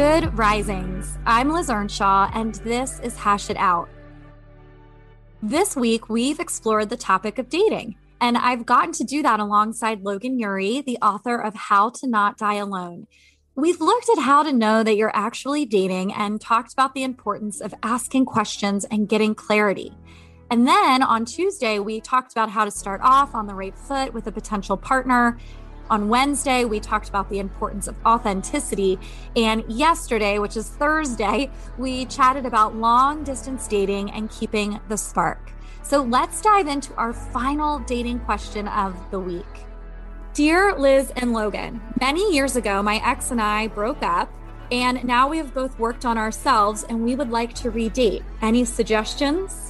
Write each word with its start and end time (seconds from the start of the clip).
Good 0.00 0.38
risings. 0.38 1.18
I'm 1.26 1.52
Liz 1.52 1.68
Earnshaw, 1.68 2.30
and 2.32 2.54
this 2.54 3.00
is 3.00 3.18
Hash 3.18 3.50
It 3.50 3.58
Out. 3.58 3.90
This 5.42 5.76
week, 5.76 6.08
we've 6.08 6.40
explored 6.40 6.88
the 6.88 6.96
topic 6.96 7.38
of 7.38 7.50
dating, 7.50 7.96
and 8.18 8.38
I've 8.38 8.64
gotten 8.64 8.92
to 8.92 9.04
do 9.04 9.22
that 9.22 9.40
alongside 9.40 10.00
Logan 10.00 10.38
Ury, 10.38 10.80
the 10.80 10.96
author 11.02 11.38
of 11.38 11.54
How 11.54 11.90
to 11.90 12.06
Not 12.06 12.38
Die 12.38 12.54
Alone. 12.54 13.08
We've 13.54 13.78
looked 13.78 14.08
at 14.08 14.22
how 14.22 14.42
to 14.42 14.54
know 14.54 14.82
that 14.82 14.96
you're 14.96 15.14
actually 15.14 15.66
dating 15.66 16.14
and 16.14 16.40
talked 16.40 16.72
about 16.72 16.94
the 16.94 17.02
importance 17.02 17.60
of 17.60 17.74
asking 17.82 18.24
questions 18.24 18.86
and 18.86 19.06
getting 19.06 19.34
clarity. 19.34 19.94
And 20.50 20.66
then 20.66 21.02
on 21.02 21.26
Tuesday, 21.26 21.78
we 21.78 22.00
talked 22.00 22.32
about 22.32 22.48
how 22.48 22.64
to 22.64 22.70
start 22.70 23.02
off 23.04 23.34
on 23.34 23.46
the 23.46 23.54
right 23.54 23.76
foot 23.76 24.14
with 24.14 24.26
a 24.26 24.32
potential 24.32 24.78
partner. 24.78 25.36
On 25.90 26.08
Wednesday, 26.08 26.64
we 26.64 26.78
talked 26.78 27.08
about 27.08 27.28
the 27.28 27.40
importance 27.40 27.88
of 27.88 27.96
authenticity. 28.06 28.96
And 29.34 29.64
yesterday, 29.66 30.38
which 30.38 30.56
is 30.56 30.68
Thursday, 30.68 31.50
we 31.78 32.04
chatted 32.06 32.46
about 32.46 32.76
long 32.76 33.24
distance 33.24 33.66
dating 33.66 34.12
and 34.12 34.30
keeping 34.30 34.78
the 34.88 34.96
spark. 34.96 35.52
So 35.82 36.02
let's 36.02 36.40
dive 36.40 36.68
into 36.68 36.94
our 36.94 37.12
final 37.12 37.80
dating 37.80 38.20
question 38.20 38.68
of 38.68 38.94
the 39.10 39.18
week. 39.18 39.44
Dear 40.32 40.78
Liz 40.78 41.12
and 41.16 41.32
Logan, 41.32 41.80
many 42.00 42.32
years 42.32 42.54
ago, 42.54 42.84
my 42.84 43.02
ex 43.04 43.32
and 43.32 43.40
I 43.42 43.66
broke 43.66 44.04
up, 44.04 44.32
and 44.70 45.02
now 45.02 45.28
we 45.28 45.38
have 45.38 45.52
both 45.52 45.76
worked 45.80 46.04
on 46.04 46.16
ourselves 46.16 46.84
and 46.84 47.02
we 47.02 47.16
would 47.16 47.30
like 47.30 47.52
to 47.54 47.72
redate. 47.72 48.22
Any 48.40 48.64
suggestions? 48.64 49.69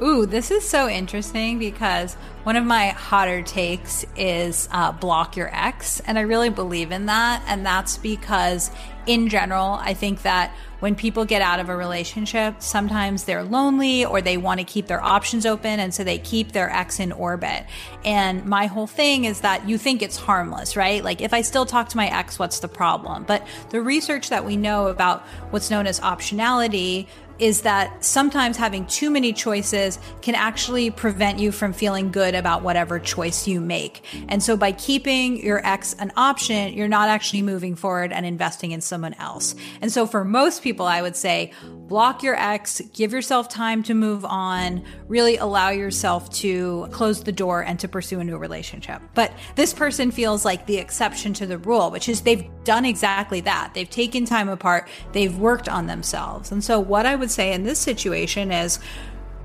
Ooh, 0.00 0.26
this 0.26 0.52
is 0.52 0.68
so 0.68 0.88
interesting 0.88 1.58
because 1.58 2.14
one 2.44 2.54
of 2.54 2.64
my 2.64 2.90
hotter 2.90 3.42
takes 3.42 4.06
is 4.16 4.68
uh, 4.70 4.92
block 4.92 5.36
your 5.36 5.50
ex. 5.52 5.98
And 6.00 6.16
I 6.16 6.22
really 6.22 6.50
believe 6.50 6.92
in 6.92 7.06
that. 7.06 7.42
And 7.48 7.66
that's 7.66 7.98
because, 7.98 8.70
in 9.06 9.28
general, 9.28 9.72
I 9.72 9.94
think 9.94 10.22
that 10.22 10.54
when 10.78 10.94
people 10.94 11.24
get 11.24 11.42
out 11.42 11.58
of 11.58 11.68
a 11.68 11.74
relationship, 11.76 12.62
sometimes 12.62 13.24
they're 13.24 13.42
lonely 13.42 14.04
or 14.04 14.22
they 14.22 14.36
want 14.36 14.60
to 14.60 14.64
keep 14.64 14.86
their 14.86 15.02
options 15.02 15.44
open. 15.44 15.80
And 15.80 15.92
so 15.92 16.04
they 16.04 16.18
keep 16.18 16.52
their 16.52 16.70
ex 16.70 17.00
in 17.00 17.10
orbit. 17.10 17.66
And 18.04 18.44
my 18.44 18.66
whole 18.66 18.86
thing 18.86 19.24
is 19.24 19.40
that 19.40 19.68
you 19.68 19.78
think 19.78 20.00
it's 20.00 20.16
harmless, 20.16 20.76
right? 20.76 21.02
Like, 21.02 21.20
if 21.20 21.34
I 21.34 21.42
still 21.42 21.66
talk 21.66 21.88
to 21.88 21.96
my 21.96 22.06
ex, 22.06 22.38
what's 22.38 22.60
the 22.60 22.68
problem? 22.68 23.24
But 23.24 23.44
the 23.70 23.80
research 23.80 24.28
that 24.28 24.44
we 24.44 24.56
know 24.56 24.86
about 24.86 25.22
what's 25.50 25.70
known 25.72 25.88
as 25.88 25.98
optionality 25.98 27.08
is 27.38 27.62
that 27.62 28.04
sometimes 28.04 28.56
having 28.56 28.86
too 28.86 29.10
many 29.10 29.32
choices 29.32 29.98
can 30.22 30.34
actually 30.34 30.90
prevent 30.90 31.38
you 31.38 31.52
from 31.52 31.72
feeling 31.72 32.10
good 32.10 32.34
about 32.34 32.62
whatever 32.62 32.98
choice 32.98 33.46
you 33.46 33.60
make. 33.60 34.04
And 34.28 34.42
so 34.42 34.56
by 34.56 34.72
keeping 34.72 35.44
your 35.44 35.64
ex 35.66 35.94
an 35.94 36.12
option, 36.16 36.72
you're 36.74 36.88
not 36.88 37.08
actually 37.08 37.42
moving 37.42 37.74
forward 37.74 38.12
and 38.12 38.26
investing 38.26 38.72
in 38.72 38.80
someone 38.80 39.14
else. 39.14 39.54
And 39.80 39.92
so 39.92 40.06
for 40.06 40.24
most 40.24 40.62
people, 40.62 40.86
I 40.86 41.02
would 41.02 41.16
say 41.16 41.52
block 41.88 42.22
your 42.22 42.34
ex, 42.34 42.80
give 42.92 43.12
yourself 43.12 43.48
time 43.48 43.82
to 43.84 43.94
move 43.94 44.24
on, 44.24 44.84
really 45.06 45.38
allow 45.38 45.70
yourself 45.70 46.30
to 46.30 46.86
close 46.90 47.22
the 47.22 47.32
door 47.32 47.62
and 47.62 47.80
to 47.80 47.88
pursue 47.88 48.20
a 48.20 48.24
new 48.24 48.36
relationship. 48.36 49.00
But 49.14 49.32
this 49.56 49.72
person 49.72 50.10
feels 50.10 50.44
like 50.44 50.66
the 50.66 50.76
exception 50.76 51.32
to 51.34 51.46
the 51.46 51.58
rule, 51.58 51.90
which 51.90 52.08
is 52.08 52.20
they've 52.20 52.46
done 52.64 52.84
exactly 52.84 53.40
that. 53.40 53.72
They've 53.74 53.88
taken 53.88 54.26
time 54.26 54.48
apart, 54.48 54.88
they've 55.12 55.36
worked 55.38 55.68
on 55.68 55.86
themselves. 55.86 56.52
And 56.52 56.62
so 56.62 56.78
what 56.78 57.06
I 57.06 57.16
would 57.28 57.34
say 57.34 57.52
in 57.52 57.62
this 57.62 57.78
situation 57.78 58.50
is 58.50 58.78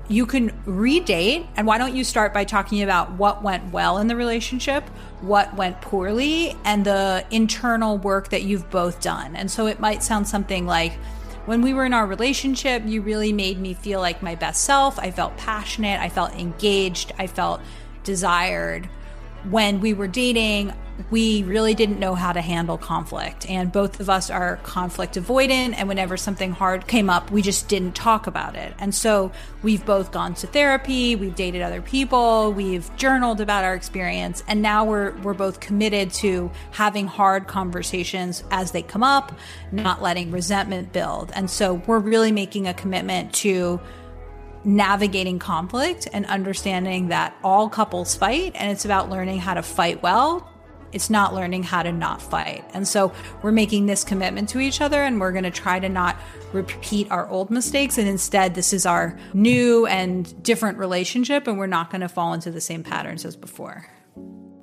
you 0.08 0.24
can 0.24 0.50
redate 0.64 1.46
and 1.54 1.66
why 1.66 1.76
don't 1.76 1.94
you 1.94 2.02
start 2.02 2.32
by 2.32 2.42
talking 2.42 2.82
about 2.82 3.12
what 3.12 3.42
went 3.42 3.72
well 3.72 3.98
in 3.98 4.06
the 4.06 4.16
relationship 4.16 4.82
what 5.20 5.54
went 5.54 5.78
poorly 5.82 6.56
and 6.64 6.86
the 6.86 7.22
internal 7.30 7.98
work 7.98 8.30
that 8.30 8.42
you've 8.42 8.70
both 8.70 9.02
done 9.02 9.36
and 9.36 9.50
so 9.50 9.66
it 9.66 9.80
might 9.80 10.02
sound 10.02 10.26
something 10.26 10.64
like 10.66 10.92
when 11.44 11.60
we 11.60 11.74
were 11.74 11.84
in 11.84 11.92
our 11.92 12.06
relationship, 12.06 12.84
you 12.86 13.02
really 13.02 13.30
made 13.30 13.60
me 13.60 13.74
feel 13.74 14.00
like 14.00 14.22
my 14.22 14.34
best 14.34 14.64
self. 14.64 14.98
I 14.98 15.10
felt 15.10 15.36
passionate. 15.36 16.00
I 16.00 16.08
felt 16.08 16.32
engaged. 16.32 17.12
I 17.18 17.26
felt 17.26 17.60
desired. 18.02 18.88
When 19.50 19.82
we 19.82 19.92
were 19.92 20.08
dating, 20.08 20.72
we 21.10 21.42
really 21.42 21.74
didn't 21.74 21.98
know 21.98 22.14
how 22.14 22.32
to 22.32 22.40
handle 22.40 22.78
conflict. 22.78 23.48
And 23.50 23.72
both 23.72 23.98
of 24.00 24.08
us 24.08 24.30
are 24.30 24.56
conflict 24.62 25.14
avoidant. 25.14 25.74
And 25.76 25.88
whenever 25.88 26.16
something 26.16 26.52
hard 26.52 26.86
came 26.86 27.10
up, 27.10 27.30
we 27.30 27.42
just 27.42 27.68
didn't 27.68 27.94
talk 27.94 28.26
about 28.26 28.54
it. 28.54 28.74
And 28.78 28.94
so 28.94 29.32
we've 29.62 29.84
both 29.84 30.12
gone 30.12 30.34
to 30.34 30.46
therapy, 30.46 31.16
we've 31.16 31.34
dated 31.34 31.62
other 31.62 31.82
people, 31.82 32.52
we've 32.52 32.94
journaled 32.96 33.40
about 33.40 33.64
our 33.64 33.74
experience. 33.74 34.44
And 34.46 34.62
now 34.62 34.84
we're, 34.84 35.16
we're 35.18 35.34
both 35.34 35.60
committed 35.60 36.12
to 36.14 36.50
having 36.70 37.06
hard 37.06 37.48
conversations 37.48 38.44
as 38.50 38.70
they 38.70 38.82
come 38.82 39.02
up, 39.02 39.36
not 39.72 40.00
letting 40.00 40.30
resentment 40.30 40.92
build. 40.92 41.32
And 41.34 41.50
so 41.50 41.74
we're 41.74 41.98
really 41.98 42.32
making 42.32 42.68
a 42.68 42.74
commitment 42.74 43.32
to 43.34 43.80
navigating 44.64 45.38
conflict 45.38 46.08
and 46.12 46.24
understanding 46.26 47.08
that 47.08 47.36
all 47.44 47.68
couples 47.68 48.14
fight 48.14 48.52
and 48.54 48.70
it's 48.70 48.86
about 48.86 49.10
learning 49.10 49.38
how 49.38 49.52
to 49.52 49.62
fight 49.62 50.02
well 50.02 50.50
it's 50.94 51.10
not 51.10 51.34
learning 51.34 51.64
how 51.64 51.82
to 51.82 51.92
not 51.92 52.22
fight. 52.22 52.64
And 52.72 52.86
so 52.86 53.12
we're 53.42 53.52
making 53.52 53.86
this 53.86 54.04
commitment 54.04 54.48
to 54.50 54.60
each 54.60 54.80
other 54.80 55.02
and 55.02 55.20
we're 55.20 55.32
going 55.32 55.44
to 55.44 55.50
try 55.50 55.80
to 55.80 55.88
not 55.88 56.16
repeat 56.52 57.10
our 57.10 57.28
old 57.28 57.50
mistakes. 57.50 57.98
And 57.98 58.08
instead, 58.08 58.54
this 58.54 58.72
is 58.72 58.86
our 58.86 59.18
new 59.34 59.86
and 59.86 60.42
different 60.42 60.78
relationship, 60.78 61.46
and 61.46 61.58
we're 61.58 61.66
not 61.66 61.90
going 61.90 62.00
to 62.00 62.08
fall 62.08 62.32
into 62.32 62.50
the 62.50 62.60
same 62.60 62.82
patterns 62.82 63.24
as 63.24 63.36
before. 63.36 63.86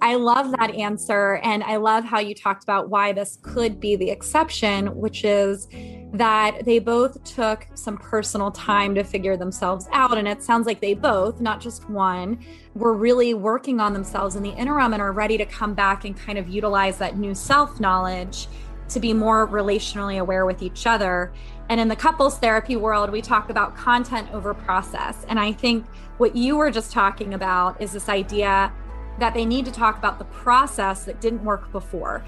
I 0.01 0.15
love 0.15 0.51
that 0.51 0.71
answer. 0.71 1.35
And 1.43 1.63
I 1.63 1.75
love 1.75 2.03
how 2.03 2.19
you 2.19 2.33
talked 2.33 2.63
about 2.63 2.89
why 2.89 3.13
this 3.13 3.37
could 3.43 3.79
be 3.79 3.95
the 3.95 4.09
exception, 4.09 4.95
which 4.95 5.23
is 5.23 5.67
that 6.13 6.65
they 6.65 6.79
both 6.79 7.23
took 7.23 7.67
some 7.73 7.97
personal 7.97 8.51
time 8.51 8.93
to 8.95 9.03
figure 9.03 9.37
themselves 9.37 9.87
out. 9.93 10.17
And 10.17 10.27
it 10.27 10.43
sounds 10.43 10.67
like 10.67 10.81
they 10.81 10.93
both, 10.93 11.39
not 11.39 11.61
just 11.61 11.89
one, 11.89 12.43
were 12.75 12.93
really 12.93 13.33
working 13.33 13.79
on 13.79 13.93
themselves 13.93 14.35
in 14.35 14.43
the 14.43 14.51
interim 14.51 14.93
and 14.93 15.01
are 15.01 15.13
ready 15.13 15.37
to 15.37 15.45
come 15.45 15.73
back 15.73 16.03
and 16.03 16.15
kind 16.17 16.37
of 16.37 16.49
utilize 16.49 16.97
that 16.97 17.17
new 17.17 17.33
self 17.33 17.79
knowledge 17.79 18.47
to 18.89 18.99
be 18.99 19.13
more 19.13 19.47
relationally 19.47 20.19
aware 20.19 20.45
with 20.45 20.61
each 20.61 20.85
other. 20.85 21.31
And 21.69 21.79
in 21.79 21.87
the 21.87 21.95
couples 21.95 22.37
therapy 22.37 22.75
world, 22.75 23.09
we 23.09 23.21
talk 23.21 23.49
about 23.49 23.75
content 23.75 24.29
over 24.33 24.53
process. 24.53 25.25
And 25.29 25.39
I 25.39 25.53
think 25.53 25.85
what 26.17 26.35
you 26.35 26.57
were 26.57 26.71
just 26.71 26.91
talking 26.91 27.33
about 27.33 27.81
is 27.81 27.93
this 27.93 28.09
idea 28.09 28.73
that 29.19 29.33
they 29.33 29.45
need 29.45 29.63
to 29.65 29.71
talk 29.71 29.97
about 29.97 30.19
the 30.19 30.25
process 30.25 31.05
that 31.05 31.21
didn't 31.21 31.43
work 31.45 31.71
before 31.71 32.25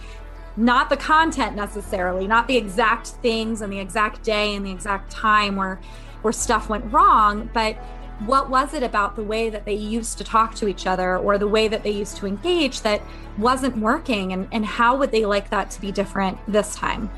not 0.56 0.90
the 0.90 0.97
content 0.97 1.56
necessarily, 1.56 2.28
not 2.28 2.47
the 2.47 2.58
exact 2.58 3.08
things 3.08 3.62
and 3.62 3.72
the 3.72 3.80
exact 3.80 4.24
day 4.24 4.56
and 4.56 4.66
the 4.66 4.72
exact 4.72 5.12
time 5.12 5.56
where 5.56 5.80
where 6.22 6.31
stuff 6.31 6.69
went 6.69 6.91
wrong, 6.94 7.50
but 7.53 7.75
what 8.19 8.50
was 8.50 8.74
it 8.74 8.81
about 8.81 9.16
the 9.16 9.24
way 9.24 9.50
that 9.50 9.66
they 9.66 9.74
used 9.74 10.18
to 10.18 10.24
talk 10.24 10.56
to 10.56 10.68
each 10.68 10.88
other 10.88 11.18
or 11.18 11.38
the 11.38 11.47
way 11.47 11.68
that 11.68 11.84
they 11.84 11.92
used 11.92 12.16
to 12.18 12.25
engage 12.25 12.81
that 12.81 13.02
wasn't 13.38 13.75
working 13.78 14.31
and, 14.31 14.47
and 14.52 14.66
how 14.66 14.96
would 14.96 15.12
they 15.12 15.25
like 15.25 15.50
that 15.50 15.69
to 15.72 15.81
be 15.81 15.92
different 15.92 16.38
this 16.47 16.75
time? 16.75 17.09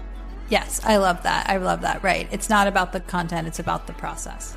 Yes, 0.50 0.80
I 0.84 0.98
love 0.98 1.24
that. 1.24 1.50
I 1.50 1.58
love 1.58 1.82
that. 1.82 2.04
Right. 2.04 2.28
It's 2.32 2.50
not 2.50 2.68
about 2.68 2.94
the 2.94 3.00
content, 3.00 3.48
it's 3.48 3.60
about 3.60 3.88
the 3.88 3.94
process. 3.94 4.56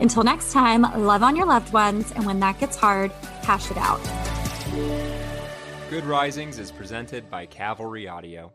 Until 0.00 0.22
next 0.22 0.52
time, 0.52 0.84
love 1.04 1.22
on 1.22 1.36
your 1.36 1.44
loved 1.44 1.74
ones, 1.74 2.12
and 2.12 2.24
when 2.24 2.40
that 2.40 2.58
gets 2.60 2.76
hard, 2.76 3.12
hash 3.42 3.70
it 3.70 3.76
out. 3.76 4.00
Good 5.90 6.06
Risings 6.06 6.58
is 6.58 6.72
presented 6.72 7.30
by 7.30 7.44
Cavalry 7.44 8.08
Audio. 8.08 8.54